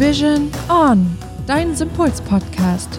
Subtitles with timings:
[0.00, 1.06] Vision On,
[1.46, 2.98] dein Sympuls-Podcast.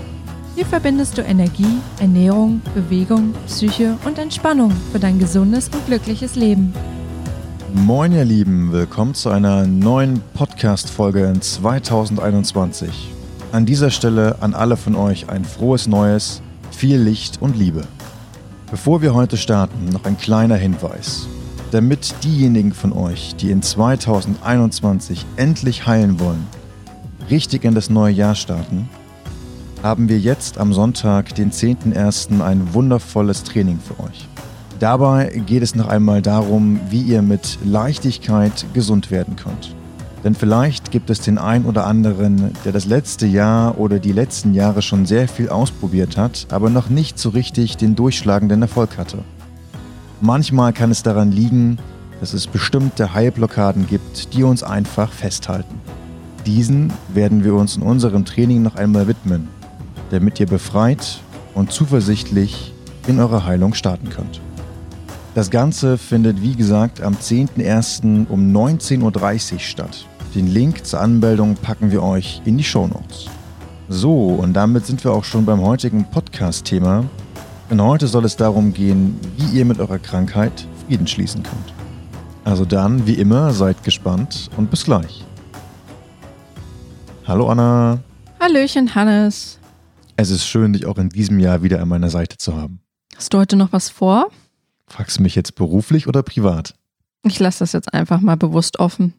[0.53, 6.75] Hier verbindest du Energie, Ernährung, Bewegung, Psyche und Entspannung für dein gesundes und glückliches Leben.
[7.73, 12.91] Moin ihr Lieben, willkommen zu einer neuen Podcast-Folge in 2021.
[13.51, 17.81] An dieser Stelle an alle von euch ein frohes Neues, viel Licht und Liebe.
[18.69, 21.27] Bevor wir heute starten, noch ein kleiner Hinweis.
[21.71, 26.45] Damit diejenigen von euch, die in 2021 endlich heilen wollen,
[27.31, 28.89] richtig in das neue Jahr starten,
[29.81, 34.27] haben wir jetzt am Sonntag, den 10.01., ein wundervolles Training für euch.
[34.79, 39.75] Dabei geht es noch einmal darum, wie ihr mit Leichtigkeit gesund werden könnt.
[40.23, 44.53] Denn vielleicht gibt es den einen oder anderen, der das letzte Jahr oder die letzten
[44.53, 49.19] Jahre schon sehr viel ausprobiert hat, aber noch nicht so richtig den durchschlagenden Erfolg hatte.
[50.19, 51.79] Manchmal kann es daran liegen,
[52.19, 55.79] dass es bestimmte Heilblockaden gibt, die uns einfach festhalten.
[56.45, 59.47] Diesen werden wir uns in unserem Training noch einmal widmen,
[60.09, 61.19] damit ihr befreit
[61.53, 62.73] und zuversichtlich
[63.07, 64.41] in eure Heilung starten könnt.
[65.35, 68.27] Das Ganze findet wie gesagt am 10.01.
[68.27, 70.05] um 19.30 Uhr statt.
[70.33, 73.27] Den Link zur Anmeldung packen wir euch in die Show Notes.
[73.87, 77.05] So, und damit sind wir auch schon beim heutigen Podcast-Thema.
[77.69, 81.73] Denn heute soll es darum gehen, wie ihr mit eurer Krankheit Frieden schließen könnt.
[82.43, 85.25] Also dann, wie immer, seid gespannt und bis gleich.
[87.31, 88.03] Hallo Anna.
[88.41, 89.57] Hallöchen, Hannes.
[90.17, 92.81] Es ist schön, dich auch in diesem Jahr wieder an meiner Seite zu haben.
[93.15, 94.29] Hast du heute noch was vor?
[94.85, 96.75] Fragst du mich jetzt beruflich oder privat?
[97.23, 99.13] Ich lasse das jetzt einfach mal bewusst offen.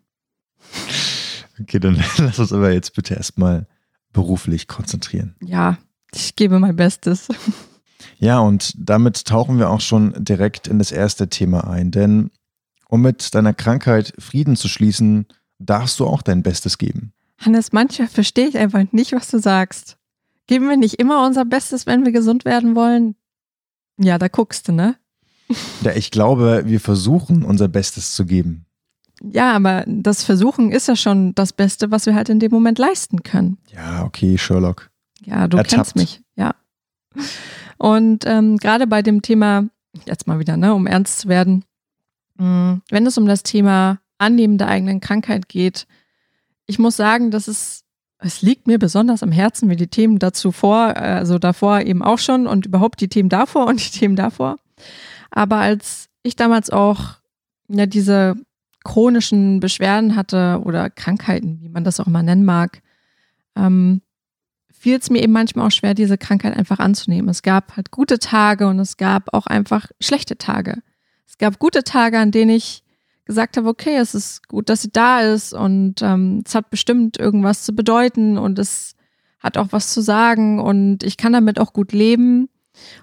[1.59, 3.67] Okay, dann lass uns aber jetzt bitte erstmal
[4.13, 5.35] beruflich konzentrieren.
[5.41, 5.79] Ja,
[6.13, 7.29] ich gebe mein Bestes.
[8.19, 11.91] Ja, und damit tauchen wir auch schon direkt in das erste Thema ein.
[11.91, 12.31] Denn
[12.91, 15.25] um mit deiner Krankheit Frieden zu schließen,
[15.59, 17.15] darfst du auch dein Bestes geben.
[17.39, 19.97] Hannes, manchmal verstehe ich einfach nicht, was du sagst.
[20.47, 23.15] Geben wir nicht immer unser Bestes, wenn wir gesund werden wollen?
[23.99, 24.97] Ja, da guckst du, ne?
[25.83, 28.67] Ja, ich glaube, wir versuchen unser Bestes zu geben.
[29.23, 32.79] Ja, aber das Versuchen ist ja schon das Beste, was wir halt in dem Moment
[32.79, 33.59] leisten können.
[33.73, 34.91] Ja, okay, Sherlock.
[35.25, 35.75] Ja, du Ertappt.
[35.75, 36.55] kennst mich, ja.
[37.79, 39.69] Und ähm, gerade bei dem Thema,
[40.07, 41.65] jetzt mal wieder, ne, um ernst zu werden,
[42.39, 45.87] mh, wenn es um das Thema Annehmen der eigenen Krankheit geht,
[46.73, 47.85] ich muss sagen, dass es,
[48.19, 52.19] es liegt mir besonders am Herzen, wie die Themen dazu vor, also davor eben auch
[52.19, 54.57] schon und überhaupt die Themen davor und die Themen davor.
[55.31, 57.17] Aber als ich damals auch
[57.69, 58.37] ja, diese
[58.85, 62.81] chronischen Beschwerden hatte oder Krankheiten, wie man das auch immer nennen mag,
[63.55, 64.01] ähm,
[64.73, 67.29] fiel es mir eben manchmal auch schwer, diese Krankheit einfach anzunehmen.
[67.29, 70.83] Es gab halt gute Tage und es gab auch einfach schlechte Tage.
[71.29, 72.82] Es gab gute Tage, an denen ich
[73.33, 77.19] gesagt habe, okay, es ist gut, dass sie da ist und ähm, es hat bestimmt
[77.19, 78.95] irgendwas zu bedeuten und es
[79.41, 82.51] hat auch was zu sagen und ich kann damit auch gut leben.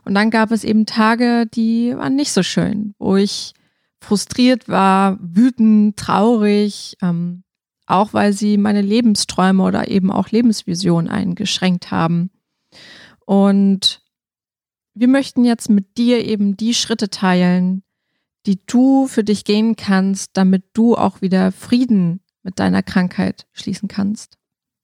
[0.06, 3.53] Und dann gab es eben Tage, die waren nicht so schön, wo ich
[4.00, 7.44] frustriert war, wütend, traurig, ähm,
[7.88, 12.29] auch weil sie meine Lebensträume oder eben auch Lebensvisionen eingeschränkt haben.
[13.25, 14.03] Und
[14.94, 17.81] wir möchten jetzt mit dir eben die Schritte teilen,
[18.45, 23.88] die du für dich gehen kannst, damit du auch wieder Frieden mit deiner Krankheit schließen
[23.88, 24.38] kannst.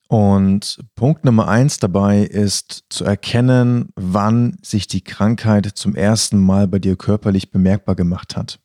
[0.08, 6.68] Und Punkt Nummer eins dabei ist zu erkennen, wann sich die Krankheit zum ersten Mal
[6.68, 8.60] bei dir körperlich bemerkbar gemacht hat.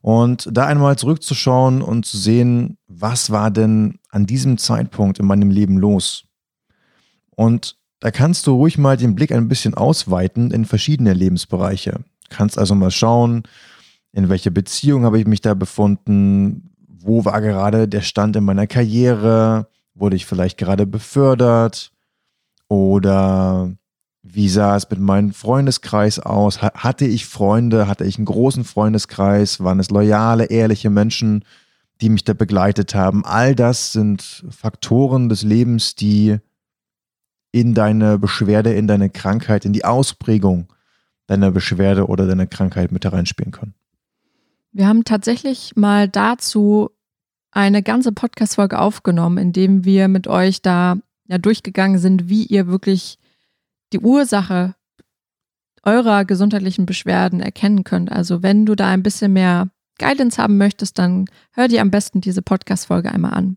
[0.00, 5.50] Und da einmal zurückzuschauen und zu sehen, was war denn an diesem Zeitpunkt in meinem
[5.50, 6.24] Leben los?
[7.36, 12.00] Und da kannst du ruhig mal den Blick ein bisschen ausweiten in verschiedene Lebensbereiche.
[12.30, 13.42] Kannst also mal schauen,
[14.12, 18.66] in welcher Beziehung habe ich mich da befunden, wo war gerade der Stand in meiner
[18.66, 21.92] Karriere, wurde ich vielleicht gerade befördert
[22.68, 23.72] oder
[24.22, 26.60] wie sah es mit meinem Freundeskreis aus?
[26.60, 27.88] Ha- Hatte ich Freunde?
[27.88, 29.60] Hatte ich einen großen Freundeskreis?
[29.60, 31.44] Waren es loyale, ehrliche Menschen,
[32.00, 33.24] die mich da begleitet haben?
[33.24, 36.38] All das sind Faktoren des Lebens, die
[37.52, 40.72] in deine Beschwerde, in deine Krankheit, in die Ausprägung
[41.26, 43.74] deiner Beschwerde oder deiner Krankheit mit hereinspielen können.
[44.78, 46.90] Wir haben tatsächlich mal dazu
[47.50, 52.68] eine ganze Podcast-Folge aufgenommen, in dem wir mit euch da ja durchgegangen sind, wie ihr
[52.68, 53.18] wirklich
[53.92, 54.76] die Ursache
[55.82, 58.12] eurer gesundheitlichen Beschwerden erkennen könnt.
[58.12, 62.20] Also wenn du da ein bisschen mehr Guidance haben möchtest, dann hör dir am besten
[62.20, 63.56] diese Podcast-Folge einmal an.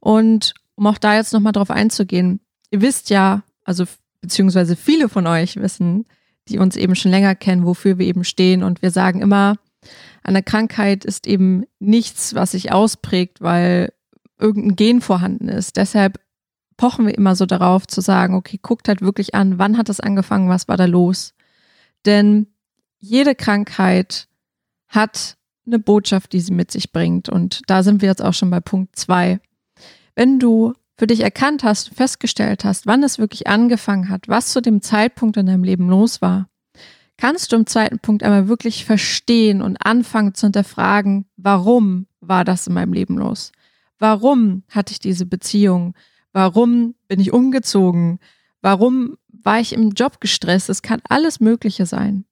[0.00, 2.40] Und um auch da jetzt nochmal drauf einzugehen,
[2.70, 3.86] ihr wisst ja, also
[4.20, 6.04] beziehungsweise viele von euch wissen,
[6.48, 8.62] die uns eben schon länger kennen, wofür wir eben stehen.
[8.62, 9.56] Und wir sagen immer,
[10.22, 13.92] eine Krankheit ist eben nichts, was sich ausprägt, weil
[14.38, 15.76] irgendein Gen vorhanden ist.
[15.76, 16.20] Deshalb
[16.76, 20.00] pochen wir immer so darauf zu sagen, okay, guckt halt wirklich an, wann hat das
[20.00, 21.34] angefangen, was war da los?
[22.06, 22.46] Denn
[22.98, 24.28] jede Krankheit
[24.88, 25.36] hat
[25.66, 27.28] eine Botschaft, die sie mit sich bringt.
[27.28, 29.40] Und da sind wir jetzt auch schon bei Punkt zwei.
[30.14, 34.60] Wenn du für dich erkannt hast, festgestellt hast, wann es wirklich angefangen hat, was zu
[34.60, 36.49] dem Zeitpunkt in deinem Leben los war,
[37.20, 42.66] kannst du im zweiten Punkt einmal wirklich verstehen und anfangen zu hinterfragen, warum war das
[42.66, 43.52] in meinem Leben los?
[43.98, 45.94] Warum hatte ich diese Beziehung?
[46.32, 48.20] Warum bin ich umgezogen?
[48.62, 50.70] Warum war ich im Job gestresst?
[50.70, 52.24] Es kann alles Mögliche sein.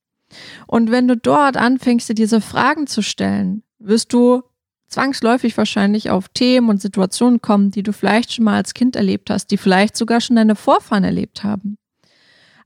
[0.67, 4.43] Und wenn du dort anfängst, dir diese Fragen zu stellen, wirst du
[4.87, 9.29] zwangsläufig wahrscheinlich auf Themen und Situationen kommen, die du vielleicht schon mal als Kind erlebt
[9.29, 11.77] hast, die vielleicht sogar schon deine Vorfahren erlebt haben.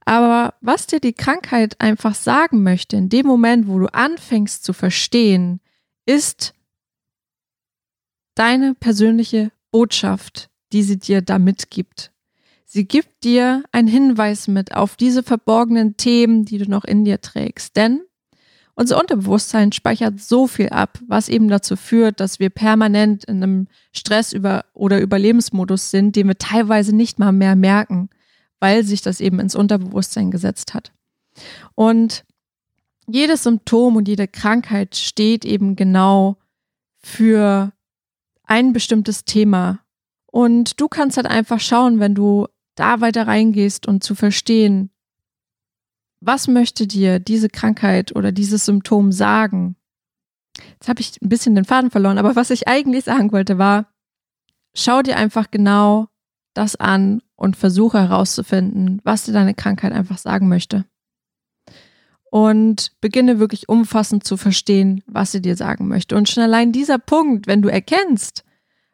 [0.05, 4.73] Aber was dir die Krankheit einfach sagen möchte, in dem Moment, wo du anfängst zu
[4.73, 5.61] verstehen,
[6.07, 6.55] ist
[8.35, 12.11] deine persönliche Botschaft, die sie dir da mitgibt.
[12.65, 17.21] Sie gibt dir einen Hinweis mit auf diese verborgenen Themen, die du noch in dir
[17.21, 17.77] trägst.
[17.77, 18.01] Denn
[18.75, 23.69] unser Unterbewusstsein speichert so viel ab, was eben dazu führt, dass wir permanent in einem
[23.93, 28.09] Stress- über oder Überlebensmodus sind, den wir teilweise nicht mal mehr merken,
[28.63, 30.93] weil sich das eben ins Unterbewusstsein gesetzt hat.
[31.75, 32.25] Und
[33.09, 36.37] jedes Symptom und jede Krankheit steht eben genau
[37.01, 37.73] für
[38.45, 39.81] ein bestimmtes Thema.
[40.27, 44.91] Und du kannst halt einfach schauen, wenn du da weiter reingehst und zu verstehen,
[46.21, 49.75] was möchte dir diese Krankheit oder dieses Symptom sagen?
[50.75, 53.93] Jetzt habe ich ein bisschen den Faden verloren, aber was ich eigentlich sagen wollte war,
[54.73, 56.07] schau dir einfach genau
[56.55, 60.85] das an und versuche herauszufinden, was dir deine Krankheit einfach sagen möchte.
[62.31, 66.15] Und beginne wirklich umfassend zu verstehen, was sie dir sagen möchte.
[66.15, 68.45] Und schon allein dieser Punkt, wenn du erkennst,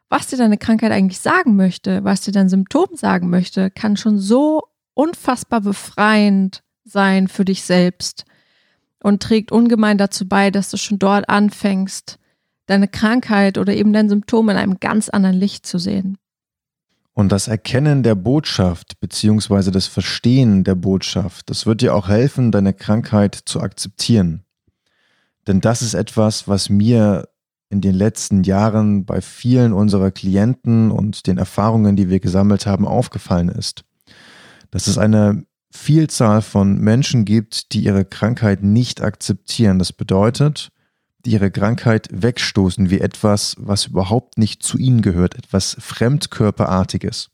[0.09, 4.19] was dir deine Krankheit eigentlich sagen möchte, was dir dein Symptom sagen möchte, kann schon
[4.19, 4.63] so
[4.95, 8.25] unfassbar befreiend sein für dich selbst
[9.03, 12.19] und trägt ungemein dazu bei, dass du schon dort anfängst,
[12.65, 16.17] deine Krankheit oder eben dein Symptom in einem ganz anderen Licht zu sehen.
[17.19, 22.53] Und das Erkennen der Botschaft beziehungsweise das Verstehen der Botschaft, das wird dir auch helfen,
[22.53, 24.45] deine Krankheit zu akzeptieren.
[25.49, 27.29] Denn das ist etwas, was mir
[27.71, 32.87] in den letzten Jahren bei vielen unserer Klienten und den Erfahrungen, die wir gesammelt haben,
[32.87, 33.85] aufgefallen ist.
[34.71, 39.81] Dass es eine Vielzahl von Menschen gibt, die ihre Krankheit nicht akzeptieren.
[39.81, 40.71] Das bedeutet,
[41.29, 47.31] ihre Krankheit wegstoßen wie etwas, was überhaupt nicht zu ihnen gehört, etwas Fremdkörperartiges.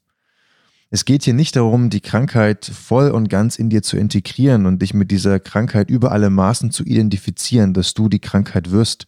[0.91, 4.81] Es geht hier nicht darum, die Krankheit voll und ganz in dir zu integrieren und
[4.81, 9.07] dich mit dieser Krankheit über alle Maßen zu identifizieren, dass du die Krankheit wirst.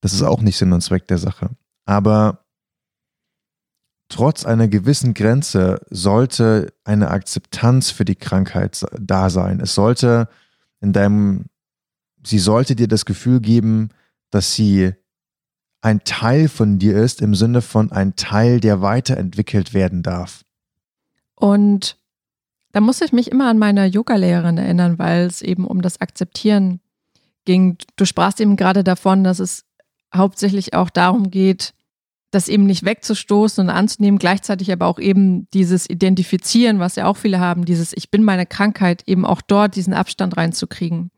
[0.00, 1.50] Das ist auch nicht Sinn und Zweck der Sache.
[1.86, 2.44] Aber
[4.08, 9.58] trotz einer gewissen Grenze sollte eine Akzeptanz für die Krankheit da sein.
[9.60, 10.28] Es sollte
[10.80, 11.46] in deinem,
[12.24, 13.90] sie sollte dir das Gefühl geben,
[14.30, 14.92] dass sie
[15.80, 20.44] ein Teil von dir ist, im Sinne von ein Teil, der weiterentwickelt werden darf.
[21.34, 21.96] Und
[22.72, 26.80] da muss ich mich immer an meine Yoga-Lehrerin erinnern, weil es eben um das Akzeptieren
[27.44, 27.78] ging.
[27.96, 29.64] Du sprachst eben gerade davon, dass es
[30.14, 31.74] hauptsächlich auch darum geht,
[32.30, 37.16] das eben nicht wegzustoßen und anzunehmen, gleichzeitig aber auch eben dieses Identifizieren, was ja auch
[37.16, 41.10] viele haben, dieses Ich bin meine Krankheit, eben auch dort diesen Abstand reinzukriegen.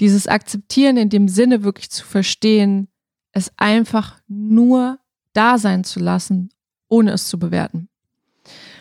[0.00, 2.88] Dieses Akzeptieren in dem Sinne wirklich zu verstehen,
[3.32, 4.98] es einfach nur
[5.32, 6.50] da sein zu lassen,
[6.88, 7.88] ohne es zu bewerten.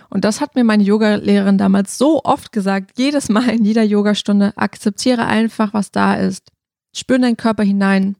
[0.09, 4.53] Und das hat mir meine Yogalehrerin damals so oft gesagt, jedes Mal in jeder Yogastunde,
[4.55, 6.51] akzeptiere einfach, was da ist.
[6.93, 8.15] Spür in deinen Körper hinein,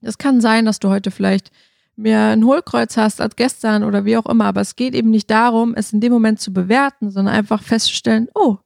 [0.00, 1.50] es kann sein, dass du heute vielleicht
[1.96, 5.30] mehr ein Hohlkreuz hast als gestern oder wie auch immer, aber es geht eben nicht
[5.30, 8.58] darum, es in dem Moment zu bewerten, sondern einfach festzustellen, oh,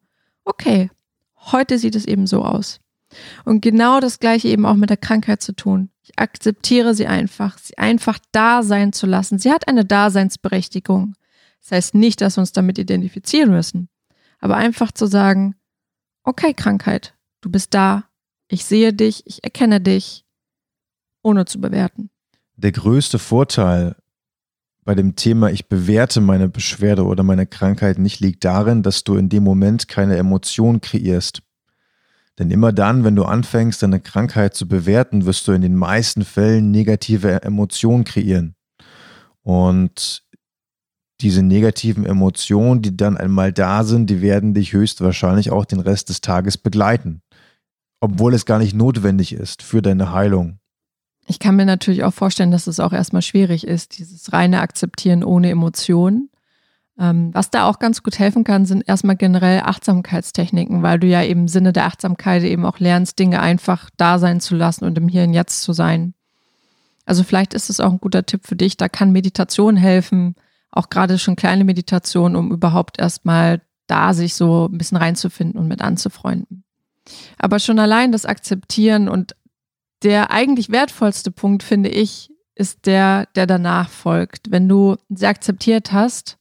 [0.44, 0.90] okay,
[1.52, 2.80] heute sieht es eben so aus.
[3.44, 5.90] Und genau das gleiche eben auch mit der Krankheit zu tun.
[6.02, 9.38] Ich akzeptiere sie einfach, sie einfach da sein zu lassen.
[9.38, 11.14] Sie hat eine Daseinsberechtigung.
[11.60, 13.88] Das heißt nicht, dass wir uns damit identifizieren müssen,
[14.38, 15.56] aber einfach zu sagen,
[16.24, 18.04] okay, Krankheit, du bist da,
[18.48, 20.24] ich sehe dich, ich erkenne dich,
[21.22, 22.10] ohne zu bewerten.
[22.56, 23.96] Der größte Vorteil
[24.84, 29.16] bei dem Thema, ich bewerte meine Beschwerde oder meine Krankheit nicht, liegt darin, dass du
[29.16, 31.42] in dem Moment keine Emotion kreierst.
[32.40, 36.24] Denn immer dann, wenn du anfängst, deine Krankheit zu bewerten, wirst du in den meisten
[36.24, 38.54] Fällen negative Emotionen kreieren.
[39.42, 40.24] Und
[41.20, 46.08] diese negativen Emotionen, die dann einmal da sind, die werden dich höchstwahrscheinlich auch den Rest
[46.08, 47.20] des Tages begleiten.
[48.00, 50.60] Obwohl es gar nicht notwendig ist für deine Heilung.
[51.26, 55.24] Ich kann mir natürlich auch vorstellen, dass es auch erstmal schwierig ist, dieses reine Akzeptieren
[55.24, 56.29] ohne Emotionen.
[57.00, 61.22] Ähm, was da auch ganz gut helfen kann, sind erstmal generell Achtsamkeitstechniken, weil du ja
[61.22, 65.08] im Sinne der Achtsamkeit eben auch lernst, Dinge einfach da sein zu lassen und im
[65.08, 66.12] Hier und Jetzt zu sein.
[67.06, 68.76] Also vielleicht ist es auch ein guter Tipp für dich.
[68.76, 70.34] Da kann Meditation helfen,
[70.70, 75.68] auch gerade schon kleine Meditation, um überhaupt erstmal da sich so ein bisschen reinzufinden und
[75.68, 76.64] mit anzufreunden.
[77.38, 79.34] Aber schon allein das Akzeptieren und
[80.02, 84.50] der eigentlich wertvollste Punkt, finde ich, ist der, der danach folgt.
[84.50, 86.36] Wenn du sie akzeptiert hast,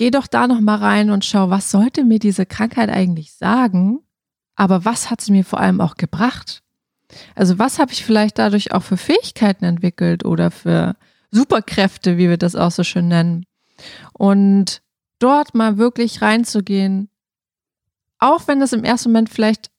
[0.00, 4.00] geh doch da noch mal rein und schau, was sollte mir diese Krankheit eigentlich sagen?
[4.56, 6.62] Aber was hat sie mir vor allem auch gebracht?
[7.34, 10.96] Also was habe ich vielleicht dadurch auch für Fähigkeiten entwickelt oder für
[11.30, 13.44] Superkräfte, wie wir das auch so schön nennen?
[14.14, 14.80] Und
[15.18, 17.10] dort mal wirklich reinzugehen,
[18.18, 19.70] auch wenn das im ersten Moment vielleicht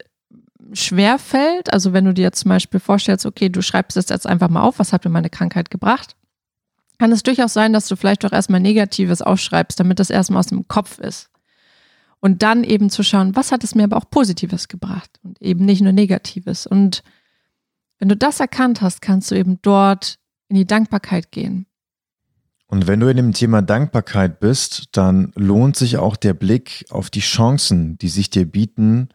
[0.74, 4.62] schwer fällt, also wenn du dir zum Beispiel vorstellst, okay, du schreibst jetzt einfach mal
[4.62, 6.16] auf, was hat mir meine Krankheit gebracht,
[7.01, 10.46] kann es durchaus sein, dass du vielleicht auch erstmal Negatives aufschreibst, damit das erstmal aus
[10.46, 11.31] dem Kopf ist.
[12.20, 15.65] Und dann eben zu schauen, was hat es mir aber auch Positives gebracht und eben
[15.65, 16.67] nicht nur Negatives.
[16.67, 17.01] Und
[17.98, 21.65] wenn du das erkannt hast, kannst du eben dort in die Dankbarkeit gehen.
[22.67, 27.10] Und wenn du in dem Thema Dankbarkeit bist, dann lohnt sich auch der Blick auf
[27.10, 29.10] die Chancen, die sich dir bieten,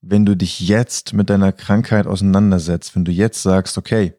[0.00, 4.14] wenn du dich jetzt mit deiner Krankheit auseinandersetzt, wenn du jetzt sagst, okay,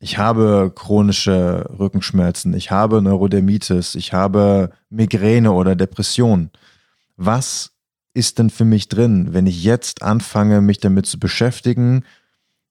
[0.00, 6.50] ich habe chronische Rückenschmerzen, ich habe Neurodermitis, ich habe Migräne oder Depression.
[7.16, 7.72] Was
[8.14, 12.04] ist denn für mich drin, wenn ich jetzt anfange, mich damit zu beschäftigen,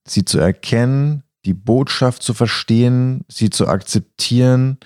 [0.05, 4.79] sie zu erkennen, die Botschaft zu verstehen, sie zu akzeptieren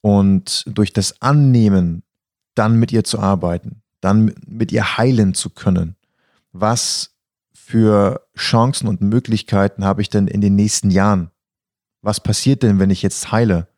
[0.00, 2.02] und durch das Annehmen
[2.56, 5.94] dann mit ihr zu arbeiten, dann mit ihr heilen zu können.
[6.52, 7.14] Was
[7.54, 11.30] für Chancen und Möglichkeiten habe ich denn in den nächsten Jahren?
[12.02, 13.68] Was passiert denn, wenn ich jetzt heile?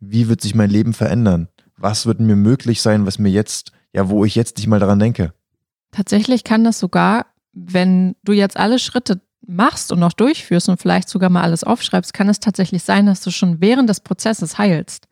[0.00, 1.48] Wie wird sich mein Leben verändern?
[1.76, 4.98] Was wird mir möglich sein, was mir jetzt, ja, wo ich jetzt nicht mal daran
[4.98, 5.34] denke?
[5.90, 11.08] Tatsächlich kann das sogar, wenn du jetzt alle Schritte machst und noch durchführst und vielleicht
[11.08, 15.06] sogar mal alles aufschreibst, kann es tatsächlich sein, dass du schon während des Prozesses heilst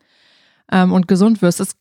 [0.71, 1.59] ähm, und gesund wirst.
[1.59, 1.75] Es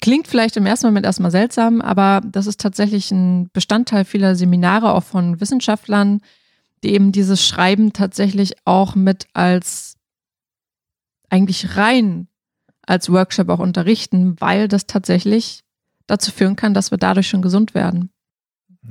[0.00, 4.92] klingt vielleicht im ersten Moment erstmal seltsam, aber das ist tatsächlich ein Bestandteil vieler Seminare,
[4.92, 6.20] auch von Wissenschaftlern,
[6.82, 9.89] die eben dieses Schreiben tatsächlich auch mit als
[11.30, 12.28] eigentlich rein
[12.86, 15.62] als Workshop auch unterrichten, weil das tatsächlich
[16.06, 18.10] dazu führen kann, dass wir dadurch schon gesund werden.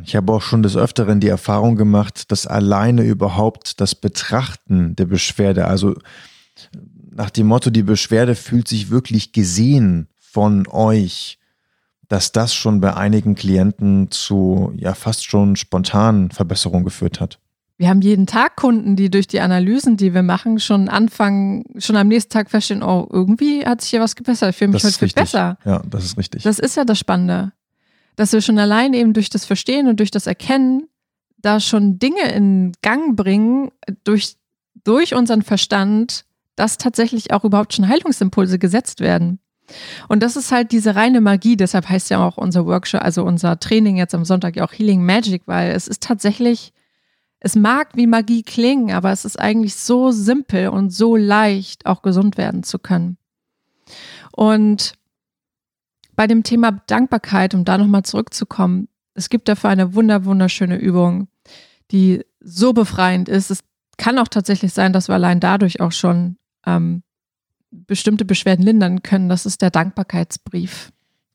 [0.03, 5.05] Ich habe auch schon des Öfteren die Erfahrung gemacht, dass alleine überhaupt das Betrachten der
[5.05, 5.95] Beschwerde, also
[7.11, 11.39] nach dem Motto, die Beschwerde fühlt sich wirklich gesehen von euch,
[12.07, 17.39] dass das schon bei einigen Klienten zu ja fast schon spontanen Verbesserungen geführt hat.
[17.79, 21.95] Wir haben jeden Tag Kunden, die durch die Analysen, die wir machen, schon anfangen, schon
[21.95, 24.51] am nächsten Tag feststellen, oh, irgendwie hat sich hier was gebessert.
[24.51, 25.57] Ich fühle mich das heute viel besser.
[25.65, 26.43] Ja, das ist richtig.
[26.43, 27.53] Das ist ja das Spannende
[28.19, 30.89] dass wir schon allein eben durch das Verstehen und durch das Erkennen
[31.37, 33.71] da schon Dinge in Gang bringen,
[34.03, 34.35] durch,
[34.83, 36.25] durch unseren Verstand,
[36.57, 39.39] dass tatsächlich auch überhaupt schon Heilungsimpulse gesetzt werden.
[40.09, 43.57] Und das ist halt diese reine Magie, deshalb heißt ja auch unser Workshop, also unser
[43.57, 46.73] Training jetzt am Sonntag ja auch Healing Magic, weil es ist tatsächlich,
[47.39, 52.01] es mag wie Magie klingen, aber es ist eigentlich so simpel und so leicht, auch
[52.01, 53.17] gesund werden zu können.
[54.31, 54.93] Und
[56.15, 61.27] bei dem Thema Dankbarkeit, um da nochmal zurückzukommen, es gibt dafür eine wunder, wunderschöne Übung,
[61.91, 63.51] die so befreiend ist.
[63.51, 63.63] Es
[63.97, 67.03] kann auch tatsächlich sein, dass wir allein dadurch auch schon ähm,
[67.71, 69.29] bestimmte Beschwerden lindern können.
[69.29, 70.91] Das ist der Dankbarkeitsbrief.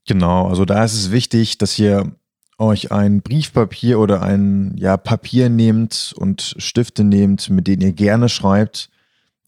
[0.07, 2.15] Genau, also da ist es wichtig, dass ihr
[2.59, 8.29] euch ein Briefpapier oder ein ja, Papier nehmt und Stifte nehmt, mit denen ihr gerne
[8.29, 8.91] schreibt,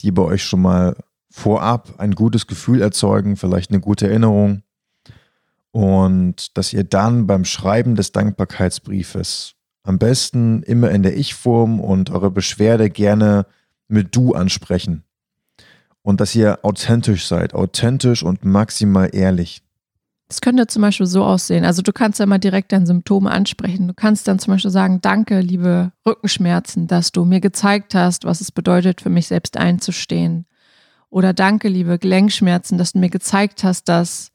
[0.00, 0.96] die bei euch schon mal
[1.30, 4.62] vorab ein gutes Gefühl erzeugen, vielleicht eine gute Erinnerung
[5.76, 12.08] und dass ihr dann beim Schreiben des Dankbarkeitsbriefes am besten immer in der Ich-Form und
[12.08, 13.44] eure Beschwerde gerne
[13.86, 15.04] mit Du ansprechen.
[16.00, 19.62] Und dass ihr authentisch seid, authentisch und maximal ehrlich.
[20.28, 21.64] Das könnte zum Beispiel so aussehen.
[21.64, 23.86] Also du kannst ja mal direkt deine Symptome ansprechen.
[23.86, 28.40] Du kannst dann zum Beispiel sagen, danke, liebe Rückenschmerzen, dass du mir gezeigt hast, was
[28.40, 30.46] es bedeutet, für mich selbst einzustehen.
[31.10, 34.32] Oder danke, liebe Gelenkschmerzen, dass du mir gezeigt hast, dass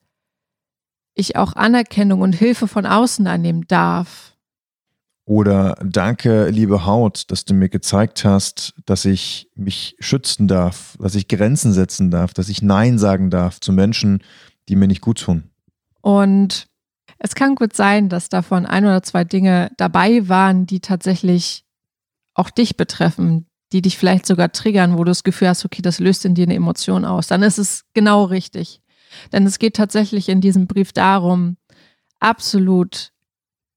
[1.14, 4.32] ich auch Anerkennung und Hilfe von außen annehmen darf.
[5.24, 11.14] Oder danke, liebe Haut, dass du mir gezeigt hast, dass ich mich schützen darf, dass
[11.14, 14.22] ich Grenzen setzen darf, dass ich Nein sagen darf zu Menschen,
[14.68, 15.51] die mir nicht gut tun.
[16.02, 16.66] Und
[17.18, 21.64] es kann gut sein, dass davon ein oder zwei Dinge dabei waren, die tatsächlich
[22.34, 25.98] auch dich betreffen, die dich vielleicht sogar triggern, wo du das Gefühl hast, okay, das
[25.98, 28.82] löst in dir eine Emotion aus, dann ist es genau richtig.
[29.32, 31.56] Denn es geht tatsächlich in diesem Brief darum,
[32.18, 33.12] absolut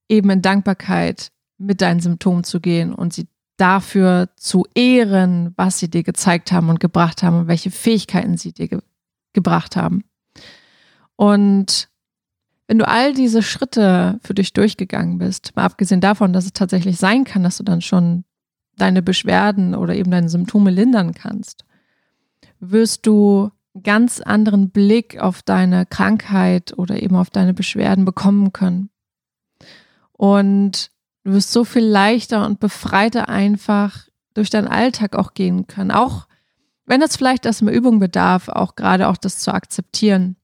[0.10, 3.27] eben in Dankbarkeit mit deinen Symptomen zu gehen und sie
[3.58, 8.53] dafür zu ehren, was sie dir gezeigt haben und gebracht haben und welche Fähigkeiten sie
[8.53, 8.79] dir ge
[9.34, 10.05] gebracht haben.
[11.17, 11.89] Und
[12.67, 16.98] wenn du all diese Schritte für dich durchgegangen bist, mal abgesehen davon, dass es tatsächlich
[16.98, 18.24] sein kann, dass du dann schon
[18.77, 21.65] deine Beschwerden oder eben deine Symptome lindern kannst,
[22.60, 28.51] wirst du einen ganz anderen Blick auf deine Krankheit oder eben auf deine Beschwerden bekommen
[28.51, 28.89] können.
[30.12, 30.91] Und
[31.24, 35.91] du wirst so viel leichter und befreiter einfach durch deinen Alltag auch gehen können.
[35.91, 36.27] Auch
[36.86, 40.36] wenn es vielleicht erstmal Übung bedarf, auch gerade auch das zu akzeptieren.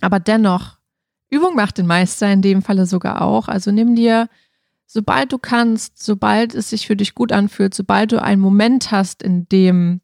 [0.00, 0.79] Aber dennoch
[1.30, 3.48] Übung macht den Meister in dem Falle sogar auch.
[3.48, 4.28] Also nimm dir,
[4.86, 9.22] sobald du kannst, sobald es sich für dich gut anfühlt, sobald du einen Moment hast,
[9.22, 10.00] in dem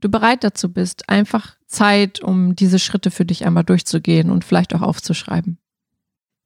[0.00, 4.74] du bereit dazu bist, einfach Zeit, um diese Schritte für dich einmal durchzugehen und vielleicht
[4.74, 5.58] auch aufzuschreiben.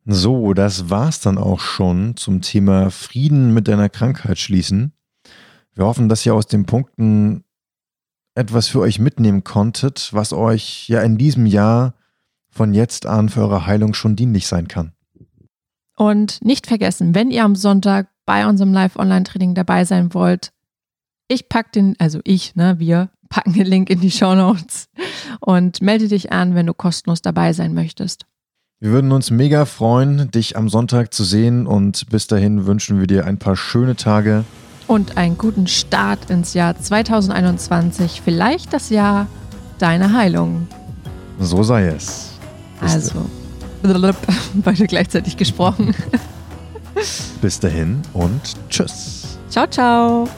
[0.06, 4.92] So, das war's dann auch schon zum Thema Frieden mit deiner Krankheit schließen.
[5.74, 7.44] Wir hoffen, dass ihr aus den Punkten
[8.34, 11.94] etwas für euch mitnehmen konntet, was euch ja in diesem Jahr
[12.54, 14.92] von jetzt an für eure Heilung schon dienlich sein kann.
[15.96, 20.52] Und nicht vergessen, wenn ihr am Sonntag bei unserem Live-Online-Training dabei sein wollt,
[21.28, 24.88] ich packe den, also ich, ne, wir packen den Link in die Show Notes
[25.40, 28.26] und melde dich an, wenn du kostenlos dabei sein möchtest.
[28.80, 33.06] Wir würden uns mega freuen, dich am Sonntag zu sehen und bis dahin wünschen wir
[33.06, 34.44] dir ein paar schöne Tage.
[34.86, 39.26] Und einen guten Start ins Jahr 2021, vielleicht das Jahr
[39.78, 40.68] deiner Heilung.
[41.40, 42.33] So sei es.
[42.92, 43.26] Also,
[44.54, 45.94] beide gleichzeitig gesprochen.
[47.40, 49.38] Bis dahin und tschüss.
[49.48, 50.28] Ciao, ciao.